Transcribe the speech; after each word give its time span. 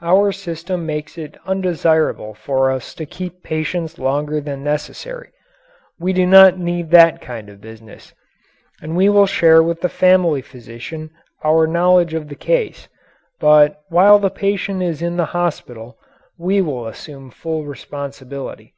Our 0.00 0.30
system 0.30 0.86
makes 0.86 1.18
it 1.18 1.36
undesirable 1.46 2.32
for 2.34 2.70
us 2.70 2.94
to 2.94 3.04
keep 3.04 3.42
patients 3.42 3.98
longer 3.98 4.40
than 4.40 4.62
necessary 4.62 5.32
we 5.98 6.12
do 6.12 6.26
not 6.26 6.56
need 6.60 6.92
that 6.92 7.20
kind 7.20 7.48
of 7.48 7.60
business. 7.60 8.14
And 8.80 8.94
we 8.96 9.08
will 9.08 9.26
share 9.26 9.64
with 9.64 9.80
the 9.80 9.88
family 9.88 10.42
physician 10.42 11.10
our 11.42 11.66
knowledge 11.66 12.14
of 12.14 12.28
the 12.28 12.36
case, 12.38 12.86
but 13.40 13.80
while 13.88 14.20
the 14.20 14.30
patient 14.30 14.80
is 14.80 15.02
in 15.02 15.16
the 15.16 15.26
hospital 15.34 15.98
we 16.38 16.60
assume 16.60 17.32
full 17.32 17.64
responsibility. 17.66 18.74